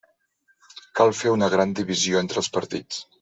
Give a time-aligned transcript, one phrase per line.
[0.99, 3.05] Cal fer una gran divisió entre els partits.